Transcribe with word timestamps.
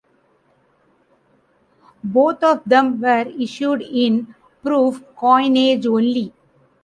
Both 2.03 2.41
of 2.43 2.63
them 2.65 3.01
were 3.01 3.25
issued 3.39 3.83
in 3.83 4.33
proof 4.63 5.03
coinage 5.15 5.85
only. 5.85 6.33